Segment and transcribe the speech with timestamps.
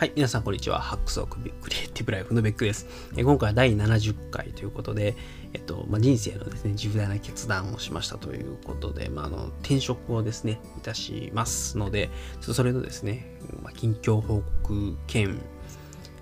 [0.00, 0.80] はい、皆さんこんにちは。
[0.80, 2.86] ハックスオククリエイティブライフのベックです。
[3.18, 5.14] え今回は第70回ということで、
[5.52, 13.26] えっと、まあ、人生のですね、重大な決断をしましたということで、まあ、あの、転職をですね、いたしますので、ちょっとそれのですね、
[13.62, 15.34] まあ、近況報告兼、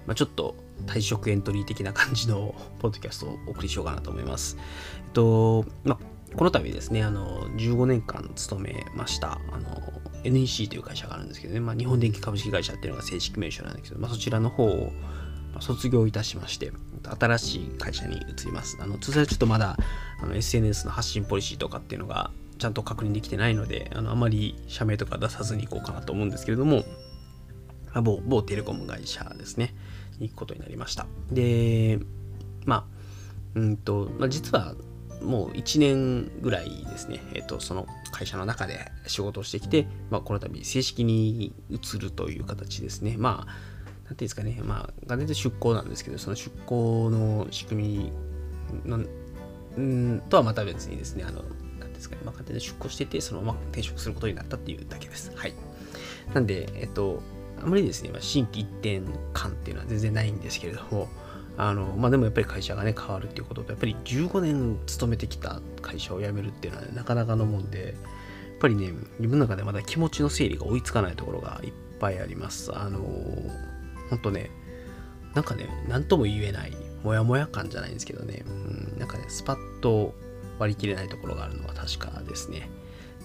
[0.06, 4.56] まあ、ちょっと退職エントリー的な感じのポッドキャストをお送りしようかなと思います。
[5.06, 9.77] えっと、まあ、この度ですね、あの、15年間勤めました、あの、
[10.24, 14.92] NEC という会社があるんですけどね、まあ、日本電機株式会社っていうのが正式名称なんですけど、まあ、そちらの方を
[15.60, 16.72] 卒業いたしまして、
[17.18, 18.78] 新しい会社に移ります。
[18.80, 19.76] あの、通常はちょっとまだ
[20.22, 26.84] あの SNS の発信ポリシーとかっていうのがちゃんと確認できてないので、あのあまり社名とか出さずに行こうかなと思うんですけれども、
[27.92, 29.74] まあ、某某テレコム会社ですね、
[30.18, 31.06] に行くことになりました。
[31.30, 31.98] で、
[32.64, 32.86] ま
[33.56, 34.74] あ、うんと、まあ、実は
[35.22, 43.16] もう1年ぐらいですね、えっ、と、その会社の中で仕事をしてきて、まあ、この度正式に移るという形ですね。
[43.18, 48.12] まあ、なんていうんですかね、まあ、が然出向なんですけど、その出向の仕組み
[48.84, 51.42] のんとはまた別にですね、あの、
[51.78, 55.32] なんですかね、まあ、勝手に出向してて、そのまま転職することになったっていうだけです。
[55.34, 55.54] はい。
[56.34, 57.22] なんで、えっと、
[57.62, 61.08] あまりですね、まあ、新規一転感っていうのは全然ないんですけれども、
[61.58, 67.94] あの、まあ、でもやっぱり会社がね、変わるっていうことと、やっぱり15年勤めてきた会社を辞めるっていうのは、ね、なかなかのもんで、やっ
[68.60, 72.72] ぱりね、自分の中でまだ気持ちの整理が追いつかないところがいっぱいあります。
[72.72, 73.00] あの、
[74.08, 74.50] ほんとね、
[75.34, 78.50] なんかね、なんとも言えない、もやもや感じゃないんですけどね、う
[78.96, 80.14] ん、なんかね、スパッと
[80.60, 82.70] 割り切れないところがあるのは確かですね。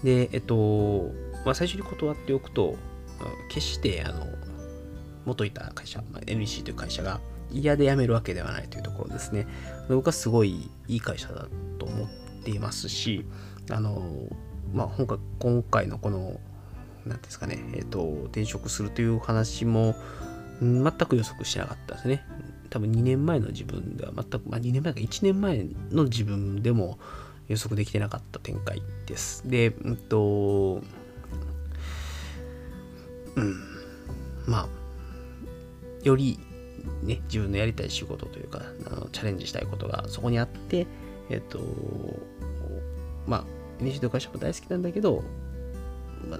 [0.02, 1.12] で、えっと、
[1.44, 2.76] まあ、最初に断っておくと、
[3.48, 4.26] 決してあの
[5.24, 9.46] 元いた会社、まあ、NEC という会社が嫌で辞めるわけではないというところですね。
[9.88, 11.46] 僕はすごいいい会社だ
[11.78, 12.08] と思っ
[12.44, 13.24] ていますし、
[13.70, 14.02] あの、
[14.72, 16.40] まあ、今回今回のこの、
[17.06, 19.94] 何ですかね、えっ、ー、と、転職するという話も、
[20.60, 22.24] 全く予測しなかったですね。
[22.70, 26.98] 多分2年前の自分では全く、まあ、2年前か1年前の自分でも
[27.48, 29.48] 予測できてなかった展開です。
[29.48, 30.82] で、うんと、
[33.36, 33.54] うん、
[34.46, 34.68] まあ、
[36.02, 36.38] より
[37.02, 40.86] ね、自分のやりたい仕事というか、あのチャレンジしたいことがそこにあって、
[41.30, 41.60] えっと、
[43.26, 43.44] まあ、
[43.82, 45.22] NC の会社も大好きなんだけど、
[46.28, 46.38] ま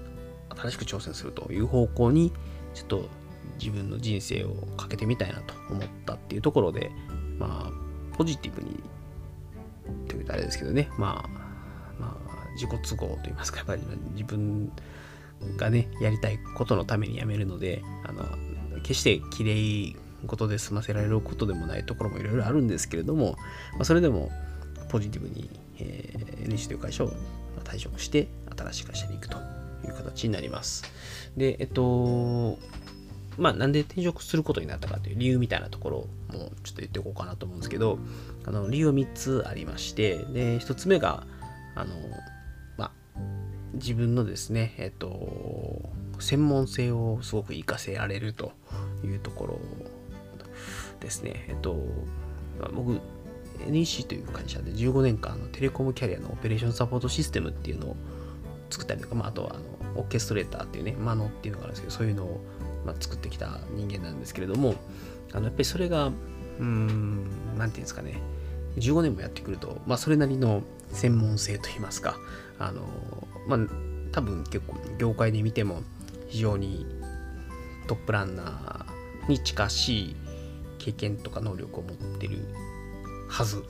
[0.50, 2.32] あ、新しく挑戦するという方向に、
[2.74, 3.08] ちょっと
[3.58, 6.90] 自分の人生をかけてみたいなと思ったっていうところで、
[7.38, 8.82] まあ、ポジティブに、
[10.08, 11.28] というとあれですけどね、まあ、
[12.00, 13.82] まあ、自己都合といいますか、やっぱり
[14.12, 14.72] 自分
[15.56, 18.24] がね、やりたいことのために辞めるので、あの、
[18.82, 19.96] 決して綺麗
[20.26, 23.36] ことで済ませられることでもないところもいろいろあるんですけれども、
[23.72, 24.30] まあ、それでも
[24.88, 27.12] ポジティブに、えー、NEC という会社を
[27.64, 29.38] 退職して新しい会社に行くと
[29.86, 30.84] いう形になります。
[31.36, 32.58] で、えっと、
[33.36, 35.96] まあ、なんで転職することになったかという理由みたいなところ
[36.32, 37.98] もちょっと言っておこうかなと思うんですけど、
[38.46, 41.26] あの理由は3つありまして、で、1つ目が、
[41.74, 41.94] あの、
[42.76, 42.90] まあ、
[43.74, 45.82] 自分のですね、えっと、
[46.20, 48.52] 専門性をすごく活かせられると
[49.04, 49.58] いうところ
[51.04, 51.76] ですね、えっと、
[52.72, 53.00] 僕、
[53.66, 57.96] NEC という会社で15年間のテレコムキャリアのオペレーションサポートシステムっていうのを
[58.70, 62.40] 作ったりとか、まあ、あとはあのオーケストレーターっていうね、マノっていうのがあるんですけど、そういうのを、
[62.84, 64.74] まあ、作ってきた人間なんですけれども、
[65.32, 66.10] あのやっぱりそれが、
[66.58, 67.28] うん、
[67.58, 68.20] なんていうんですかね、
[68.76, 72.16] 15年もやってくると、まあ、それなりの専門性といいますか、
[72.58, 72.82] あの、
[73.46, 73.58] まあ、
[74.12, 75.82] 多分結構業界で見ても
[76.28, 76.86] 非常に
[77.86, 80.16] トップランナーに近しい
[80.84, 82.38] 経験とか能力を持ってる
[83.26, 83.64] はず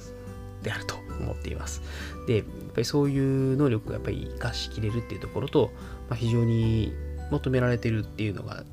[0.62, 1.80] であると思っています。
[2.26, 2.44] で、やっ
[2.74, 5.70] ぱりそういう能力がやっぱり活かしきれるっていうところと、
[6.08, 6.92] まあ、非常に
[7.30, 8.64] 求められてるっていうのが、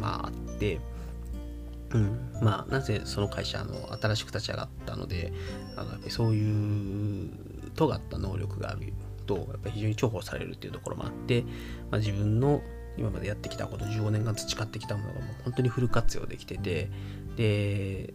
[0.00, 0.78] まああって、
[1.90, 5.32] うん、まあなぜその会社の新しく立ち上がったので、
[5.76, 7.30] あのやっぱりそういう
[7.74, 8.92] 尖った能力がある
[9.26, 11.42] と、やっぱり非常に重宝されるっていうところもあって、
[11.90, 12.60] まあ、自分の
[12.96, 16.88] 今までやってきたこと15年間培ってきたものがもう本当にフル活用できてて
[17.36, 18.12] で、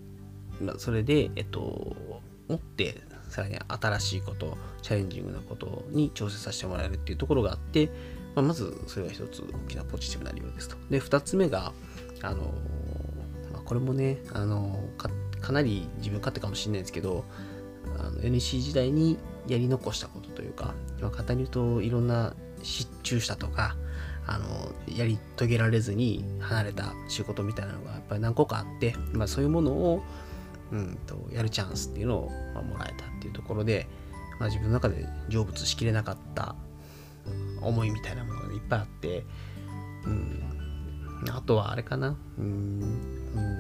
[0.61, 1.95] まあ、それでえっと
[2.47, 7.89] 持ってさらに新しいことチャレンジングなことに挑戦させてもらえるっていうところがあって、
[8.35, 10.75] まあ、まずそれが一つ大きなポジティブな理由ですと。
[10.89, 11.71] で二つ目が
[12.21, 12.53] あの、
[13.53, 15.09] まあ、これもねあのか
[15.39, 17.23] かなり自分勝手かもしれないですけど
[17.97, 23.75] あの NC 時代にやり残したことというか、まあ、簡単に言うといろんな失注したとか
[24.31, 30.03] あのやり遂げられずに離れた仕事みたいなのがやっぱり何個かあって、まあ、そういうものを、
[30.71, 33.87] うんと、やるチャンスっていうのを、まあ、もらえたっていうところで、
[34.39, 36.55] まあ、自分の中で成仏しきれなかった
[37.61, 39.25] 思いみたいなものがいっぱいあって、
[40.05, 40.43] うん
[41.29, 42.17] あとはあれかな。
[42.39, 43.59] うん、うん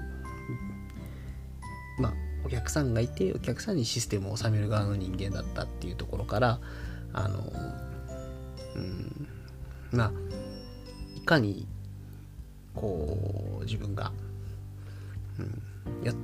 [1.99, 2.13] まあ、
[2.43, 6.59] お客さんがいて、お客さんにシステムを収める側の人間だったっていうところから、
[7.13, 7.39] あの、
[8.75, 9.27] うん、
[9.91, 10.11] まあ、
[11.21, 11.67] いかに、
[12.75, 14.11] こう、自分が、
[15.39, 16.15] うん、やっ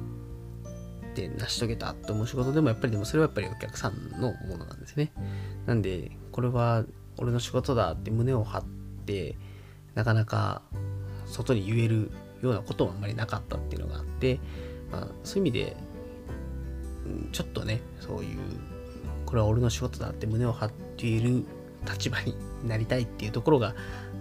[1.13, 5.11] て成し遂げたと思う仕事でも、やっぱりでもそれはやっぱりお客さんのものなんですね。
[5.65, 6.83] なんで、これは
[7.17, 8.63] 俺の仕事だって胸を張っ
[9.05, 9.35] て、
[9.95, 10.61] なかなか
[11.25, 12.11] 外に言える
[12.41, 14.39] ようなこともあんまりなかったっていうのがあって、
[14.91, 15.77] まあ、そういう意味で、
[17.31, 18.38] ちょっとね、そういう、
[19.25, 21.43] これは俺の仕事だって胸を張っている
[21.89, 22.35] 立場に
[22.65, 23.75] なりたいっていうところが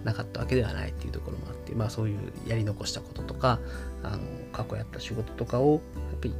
[0.07, 2.17] なかったわけではないっていうところもあって、まあそういう
[2.47, 3.59] やり残したこととか、
[4.03, 4.19] あの、
[4.53, 5.79] 過去やった仕事とかを、や
[6.15, 6.33] っぱり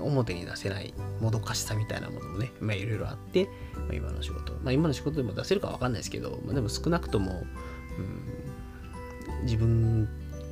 [0.00, 3.44] 表に出せないもどかしさみたいなものもね、まあいろいろあって、
[3.76, 7.44] まあ、今の仕事、まあ今の仕事でも出せるかわかんないですけど、まあ、でも少なくとも、
[7.98, 10.08] うん、自分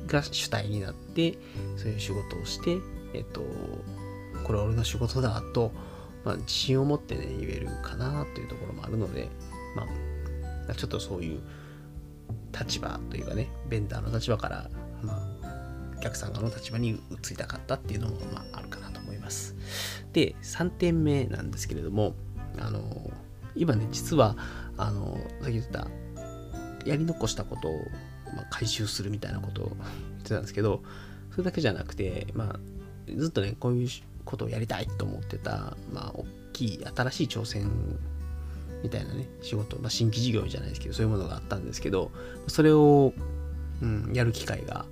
[0.07, 1.37] が主体になって
[1.77, 2.77] そういう仕事をして
[3.13, 3.41] えっと
[4.43, 5.71] これは俺の仕事だと、
[6.25, 9.29] まあ、自信を持ってね言えるかなというところもあるので
[9.75, 9.87] ま
[10.69, 11.41] あちょっとそういう
[12.57, 14.69] 立場というかねベンダーの立場から
[15.01, 15.41] まあ
[15.97, 19.55] お客さん側の立場に移りたかったっていうのも、まあ、あるかなと思います。
[20.13, 22.15] で、3点目なんですけれども、
[22.59, 23.11] あの、
[23.55, 24.35] 今ね、実は、
[24.77, 25.87] あの、先言ってた
[26.85, 27.73] やり残したことを、
[28.35, 30.81] まあ、回収するみたいなことを 言ってたんですけど、
[31.31, 32.59] それだけじゃなくて、まあ、
[33.15, 33.89] ずっとね、こういう
[34.25, 37.69] ことをやりたいと思ってた、まあ、大きい新しい挑戦
[38.83, 42.11] みたいなね、仕事、まあ、新規事業じゃないですけど、そういうものがあったんですけど、
[42.47, 43.13] それを、
[43.81, 44.85] うん、やる機会が、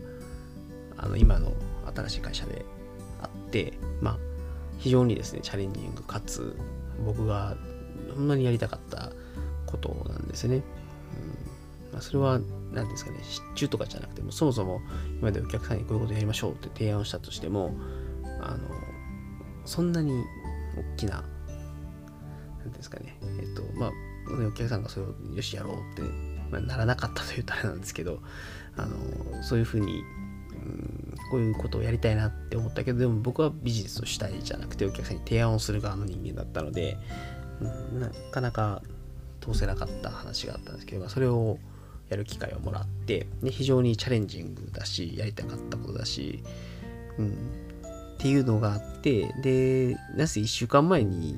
[0.98, 1.54] あの、今の
[1.96, 2.66] 新しい会社で
[3.22, 4.18] あって、まあ、
[4.78, 6.56] 非常にですね、チャレンジングかつ、
[7.06, 7.56] 僕が
[8.16, 9.12] ほんまにやりたかった
[9.66, 10.58] ことなんですね。
[10.58, 10.64] うん
[11.92, 12.40] まあ、それは、
[12.72, 14.82] 何ですかね、失注とかじゃなくても、そもそも
[15.18, 17.74] 今までお客さんにこういうことやりましょうって提案をしたとしても、
[18.42, 18.60] あの、
[19.66, 20.24] そんなに
[20.96, 21.24] 大きな、
[22.70, 23.92] 何ですかね、えっと、まあ、
[24.48, 26.02] お客さんがそれをよしやろうって、
[26.52, 28.20] まあ、ならなかったというとあれなんですけど、
[28.78, 30.04] あの、そういうふうに、
[30.52, 36.98] うん、こういうことをやりたいなって思ったけど、でも僕はビジネスをしたいじゃなくて、お客さんに提案をする側の人間だったので、
[37.62, 38.82] うん、なかなか
[39.42, 41.58] 通せなかった話があったんですけど、それを
[42.10, 46.44] やる機会をもらって、で非常にチャレンジングだし、やりたかったことだし、
[47.18, 47.32] うん、
[48.20, 51.38] っていうのがあって、で、なぜ1週間前に、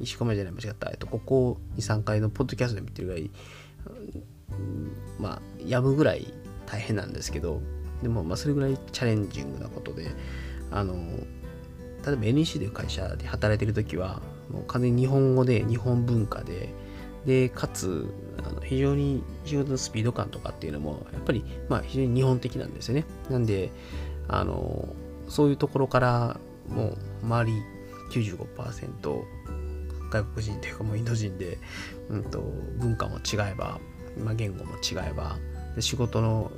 [0.00, 3.30] 1週間前じゃない、間違った、えっと、ここ2、3回のポッドキャストで見てるぐらい、
[5.18, 6.32] まあ、やむぐらい
[6.66, 7.60] 大変なんですけど、
[8.02, 10.10] でも、まあ、それぐらいチャレンジングなことで、
[10.70, 10.94] あの、
[12.04, 14.20] 例えば NEC という会社で働いてる時は、
[14.50, 16.68] もう完全に日本語で、日本文化で、
[17.24, 18.06] で、かつ、
[18.46, 23.04] あの非常に仕事のスピード感とかっていうのも、やっぱり、まあ、非常に日本的なんですよね。
[23.30, 23.70] なんで、
[24.28, 24.88] あの、
[25.28, 27.62] そういうところから、もう、周り
[28.12, 29.24] 95%、
[30.10, 31.58] 外国人というかもうインド人で、
[32.08, 32.40] うんと、
[32.78, 33.80] 文化も違えば、
[34.18, 35.38] まあ、言語も違えば、
[35.74, 36.50] で仕事の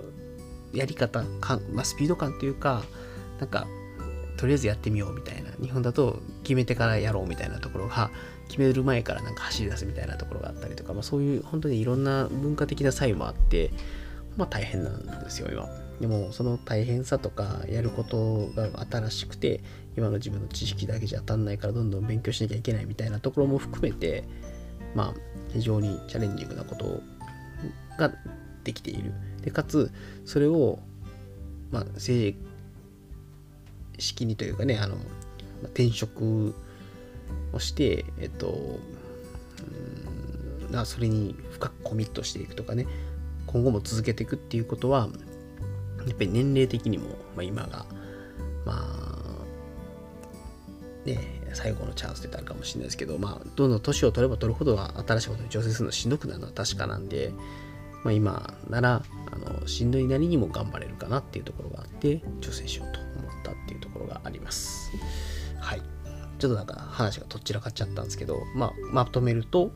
[0.73, 2.83] やり方か、まあ、スピード感というか、
[3.41, 3.67] なんか、
[4.37, 5.51] とりあえずやってみようみたいな。
[5.61, 8.11] 日本だと決めてからやろうみたいなところが、
[8.49, 13.71] 決める前からなんか走り出すみたいなところがあったりとか、まあ、そういう本当にいろんな文化的な差異もあって、
[14.37, 15.69] まあ大変なんですよ、今。
[16.01, 19.61] でもその大変さとかやることが新しくて
[19.97, 24.25] 今の自分の知識だけじゃ足んないからどんどん勉強しなきゃいけないみたいなところも含めて
[24.95, 25.15] まあ
[25.53, 27.01] 非常にチャレンジングなこと
[27.99, 28.13] が
[28.65, 29.13] できている。
[29.43, 29.91] でかつ
[30.25, 30.79] それを
[31.71, 32.35] まあ正
[33.99, 34.97] 式にというかねあの
[35.65, 36.55] 転職
[37.53, 38.79] をして、えっと、
[40.71, 42.87] うん、それに深くコミットしていくとかね、
[43.47, 45.09] 今後も続けていくっていうことは、
[46.09, 47.87] やっぱり年齢的にも、まあ、今が、
[48.65, 49.09] まあ、
[51.07, 57.33] ね、最後のチャンスってあるかもしれないですけど、まあ、どんどん年を取れば取るほど新しいことに挑戦するのしんどくなるのは確かなんで、
[58.05, 64.91] まあ、今ならあのしんどいなりにも頑張れるかなっていうところがあって挑戦しようと思ったっていうところがあります。
[65.61, 65.83] はい。
[66.39, 69.73] ちょっとなんか話がとっちらかっちゃったんですけど、まあ、まとめると、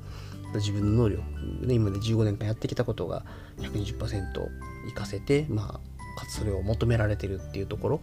[0.54, 1.22] 自分の能力、
[1.66, 3.24] ね、今まで15年間やってきたことが
[3.58, 5.80] 120%活かせて、まあ、
[6.16, 8.00] かつそれを求められてるっていうところ、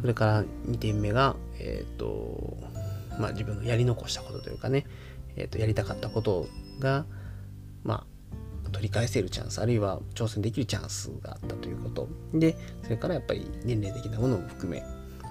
[0.00, 2.56] それから2点目が、えっ、ー、と、
[3.18, 4.86] まあ自分のやり残したことというかね、
[5.36, 6.46] え、ー、と、やりたかったこと
[6.78, 7.04] が、
[7.84, 8.06] ま
[8.64, 12.08] あ、取り返せるチャンス、あるいは挑戦できるチャンスがあったということ。
[12.34, 14.80] で、それからやっぱり年齢的なものも含め、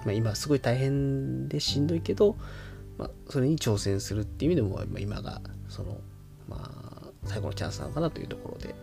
[0.04, 2.36] まあ、今すごい大変でしんどいけど、
[2.98, 5.98] まあ、それに挑戦するっていう意味でも、今がその、
[6.48, 6.70] ま
[7.04, 8.74] あ、最後のチャンスなのかなというところで。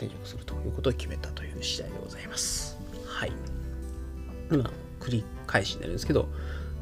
[0.00, 2.78] 転職するということを決めたという次第でございます。
[3.06, 3.32] はい。
[4.50, 6.28] まあ、繰り返しになるんですけど、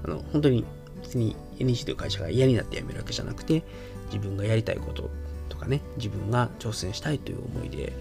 [0.05, 0.65] あの、本当に
[1.03, 3.65] 別に NEC という会社が嫌になって辞めるわけじゃなくて、
[4.07, 5.11] 自分がやりたいこと
[5.49, 7.93] とかね、自分が挑戦したいという思いで、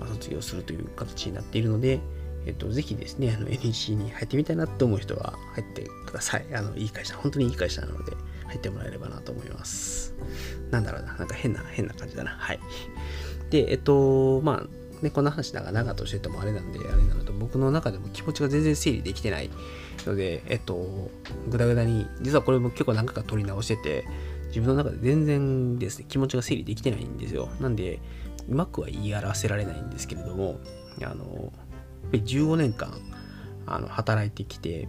[0.00, 2.00] まあ、卒業するという形になっているので、
[2.46, 6.46] えっと、ぜひですね、NEC に入ってみたいなと思う人は入ってください。
[6.52, 8.12] あの、いい会社、本当にいい会社なので、
[8.46, 10.14] 入ってもらえればなと思います。
[10.70, 12.30] なんだろうな、なんか変な、変な感じだな。
[12.32, 12.60] はい。
[13.54, 19.50] で、えっと、まあ、ね、こんな話長々としててもあれなんで、あれなのと、僕の中でも気持ちが全然整理できてない
[20.06, 21.10] ので、えっと、
[21.48, 24.04] ぐだぐだに、実はこれも結構何回か取り直してて、
[24.48, 27.48] 自分の中で全然ですね、気持ちが整理できてないんですよ。
[27.60, 28.00] なんで、
[28.48, 30.58] うまくは言い表せられないんですけれども、
[31.02, 31.52] あの、
[32.14, 32.92] ぱり15年間
[33.66, 34.88] あの働いてきて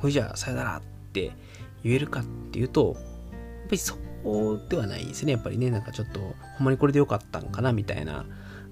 [0.00, 0.82] ほいじゃあさよならっ
[1.12, 1.32] て
[1.82, 3.02] 言えるかっていうとやっ
[3.64, 3.96] ぱりそ
[4.68, 5.32] ではないですね。
[5.32, 6.26] やっぱりねなんかちょっとほ
[6.60, 8.24] んまにこれでよかったんかなみたいな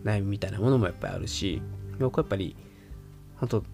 [0.04, 1.60] 悩みみたいなものもやっぱりあるし
[1.98, 2.56] 僕はやっぱり
[3.38, 3.64] 本当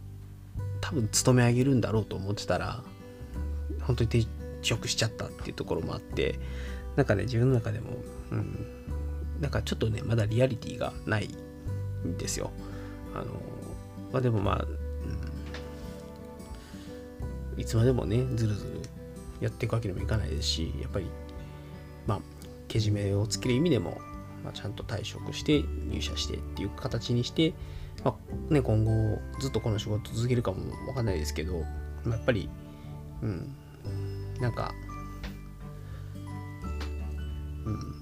[0.81, 2.83] 多分勤め上げるんだろうと思ってたら
[3.83, 4.27] 本当に転
[4.63, 6.39] 職しちゃったっていうところもあって
[6.97, 7.91] なんかね自分の中でも
[8.31, 8.67] うん
[9.41, 11.29] なんかちょっとねまだリアリティがない
[12.07, 12.51] んですよ。
[13.15, 13.27] あの
[14.13, 14.67] まあでもまあ、
[17.57, 18.81] いつまでもねずるずる
[19.41, 21.07] やっていくわけにもいかないですしやっぱり
[22.07, 22.21] まあ
[22.69, 23.99] けじめをつける意味でも、
[24.45, 27.55] まあ、ちゃんと退職して入社してっていう形にして、
[28.05, 28.17] ま
[28.51, 30.59] あね、今後ずっとこの仕事続けるかも
[30.89, 31.61] わかんないですけど、
[32.05, 32.49] まあ、やっぱり
[33.23, 33.55] うん
[34.41, 34.75] なんか、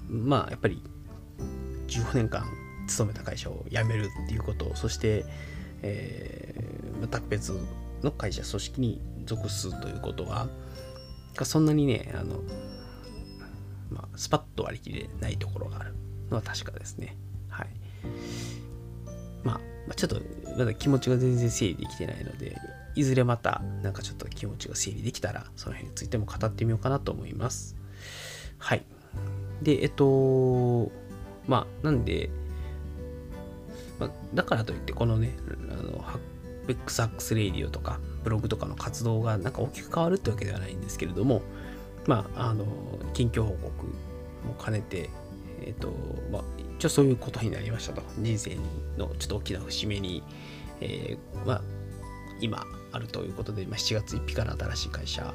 [0.09, 0.81] うん、まあやっぱり
[1.87, 2.45] 15年間
[2.87, 5.25] 勤めた会社を辞めるっていうことそして、
[5.81, 7.53] えー、また別
[8.03, 10.47] の会社組織に属すということは
[11.43, 12.41] そんなにねあの、
[13.89, 15.93] まあ、スパッと割り切れないところがある
[16.29, 17.17] のは確かですね。
[17.49, 17.67] はい。
[19.43, 20.21] まあ、ちょっと
[20.57, 22.57] まだ気持ちが全然整理できてないので
[22.95, 27.75] いずれまたなんかちょっと気持ちが整理できたらその辺についても語ってみようかなと思います。
[28.57, 28.83] はい。
[29.61, 30.91] でえっと
[31.47, 32.29] まあなんで
[33.99, 35.31] まあ、だからといってこのね
[35.69, 36.03] あの
[36.67, 41.41] ベックスハックスレイディオとかブログとかの活動がなんか大きく変わるってわけではないんですけれども
[42.07, 42.65] まああの
[43.13, 43.85] 近況報告
[44.45, 45.09] も兼ねて
[45.61, 45.93] え、ー、と
[46.31, 46.43] まあ
[46.77, 48.57] 一応そういうことになりましたと人生
[48.97, 50.23] のちょっと大きな節目に、
[50.81, 51.61] えー、まあ
[52.41, 55.33] 今あるということで、まあ、7月1日から新しい会社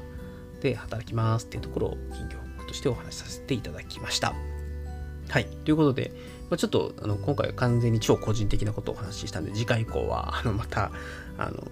[0.61, 4.33] で働きますっていうところを近況報告としてお話しさせていただきました。
[5.29, 5.45] はい。
[5.45, 6.11] ということで、
[6.49, 10.91] まあ、ちょっとあの今回は完全に超個人的なことをお話ししたんで、次回以降はあのまた、
[11.37, 11.67] あの、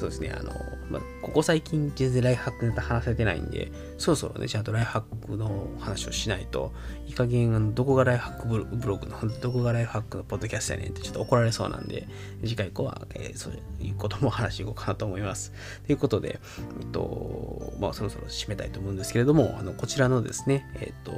[0.00, 0.52] そうですね、あの、
[0.90, 6.72] まあ、ここ最近全然ライフハックネタ話せてないんで、そろそろね、ちゃんとライフハックの話をしないと、
[7.06, 12.08] いい加減、あのどこがライフハックブログの、どこがライフハックのポッドキャストやねんってちょっと怒られそうなんで、
[12.42, 15.52] 次回以降は、えー、そういうことも話していこうかなと思います。
[15.86, 16.40] ということで、
[16.80, 21.12] えっと、まあ、そろそろ締めたいと思うんですけれども、あのこちらのですね、えっと、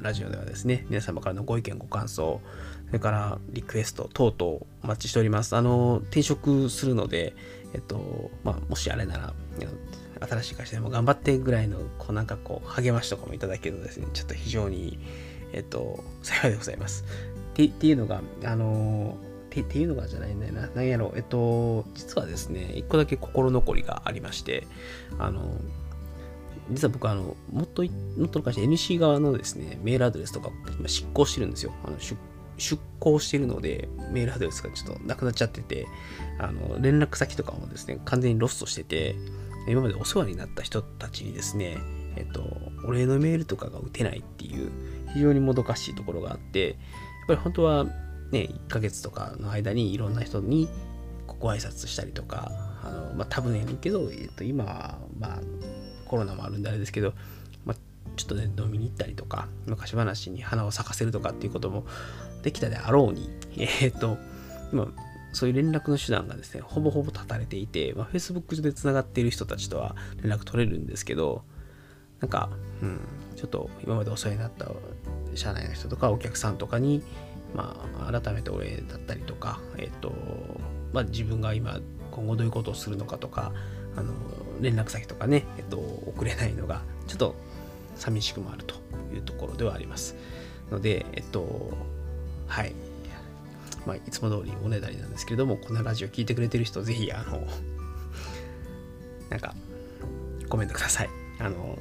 [0.00, 2.40] ラジオではですね、皆様からのご意見、ご感想、
[2.86, 4.52] それからリクエスト等々
[4.82, 5.54] お待ちしております。
[5.56, 7.34] あの、転職するので、
[7.74, 9.34] えっと、まあ、もしあれなら、
[10.28, 14.98] 新しい会社でも頑張ってぐらいの、こうなんかこう、励ましとかもいただけるとですね、ちょっと非常に、
[15.52, 17.04] えっと、幸いでございます。
[17.52, 20.70] ってっていうのが、あのってっていうのがじゃないんだよな。
[20.74, 21.12] 何やろう。
[21.16, 24.66] えっと、実はですね、一個だけ心残りがありまして、
[25.18, 25.56] あの、
[26.70, 27.88] 実は僕あの、もっと、も
[28.26, 31.72] っとの会社 NC 側のですね、メールアドレスとか今執行してるんですよ。
[31.84, 32.16] あの出
[32.60, 35.86] 出向しているので、メールアドレスがちょっとなくなっちゃってて、
[36.38, 39.16] あの、連絡先とかもですね、完全にロストしてて、
[39.66, 41.78] 今までお世話になった人たちにですね、
[42.16, 42.44] えっと、
[42.86, 44.70] お礼のメールとかが打てないっていう、
[45.12, 46.76] 非常にもどかしいところがあって、やっ
[47.28, 47.84] ぱり本当は
[48.30, 50.68] ね、1ヶ月とかの間にいろんな人に
[51.26, 52.50] ご挨拶したりとか、
[52.84, 55.40] あの、まあ、多分やねんけど、えっと、今は、まあ、
[56.06, 57.12] コロナもあるんであれですけど、
[57.64, 57.76] まあ、
[58.16, 61.86] ちょっとね、飲みに行ったりとか、昔話に花を咲かせるとかっていうことも
[62.42, 64.18] できたであろうに、 えー、と、
[64.72, 64.92] 今、
[65.32, 71.44] そういう連絡の手段がですね、ほぼほぼ断たれていて、まあ、Facebook 上で繋がっている人たちとは連絡取れるんですけど、
[72.20, 72.50] なんか、
[72.82, 73.00] うん、
[73.36, 74.70] ちょっと今までお世話になった
[75.34, 77.02] 社内の人とかお客さんとかに、
[77.54, 80.12] まあ、改めてお礼だったりとか、えっ、と、
[80.92, 81.80] まあ、自分が今、
[82.10, 83.52] 今後どういうことをするのかとか、
[83.96, 84.12] あの、
[84.60, 87.34] 連絡先とかね、えっと、送れないのが、ちょっと
[87.96, 88.74] 寂しくもあると
[89.14, 90.16] いうところではあります。
[90.70, 91.69] ので、えっと、
[92.50, 92.74] はい。
[93.86, 97.46] まあ、いつも通りおねだりなんですけれども、このラジオ聞いてくれてる人、ぜひ、あの、
[99.30, 99.54] なんか、
[100.48, 101.08] コメントください。
[101.38, 101.78] あの、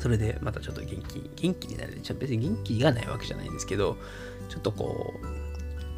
[0.00, 2.00] それでまたちょっと元気、元気になれる。
[2.18, 3.96] 別に元気がないわけじゃないんですけど、
[4.48, 5.14] ちょっとこ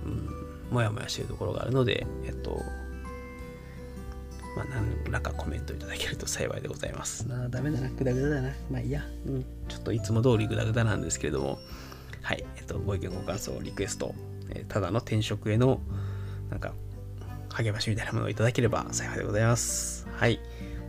[0.04, 0.28] う、うん、
[0.70, 2.60] もやもやしているところがあるので、えっと、
[4.56, 7.26] まあ、何らかコメントいただけると幸いでございます。
[7.26, 8.52] なダメだな、グダグダだな。
[8.70, 11.58] まあいいや、うん、ちょっといつも通りグダグダなんですけれども、
[12.22, 14.14] はい、えっと、ご意見ご感想、リクエスト、
[14.50, 15.80] え、ただの転職への、
[16.50, 16.72] なんか、
[17.50, 20.06] 励ましみたいなものをいただければ幸いでございます。
[20.16, 20.40] はい。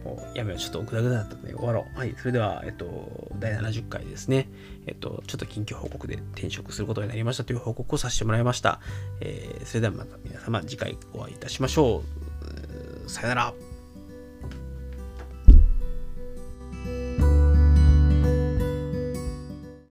[0.04, 0.60] もうやめよう。
[0.60, 1.98] ちょっとグダグダだったので終わろう。
[1.98, 2.16] はい。
[2.18, 4.48] それでは、えっと、第70回ですね。
[4.88, 8.80] えっと、ちょっと緊急報告で転職することになりましたという報告をさせてもらいました。
[9.22, 12.04] えー、それではまた皆様次回お会いいたしましょ
[13.06, 13.10] う。
[13.10, 13.71] さよなら。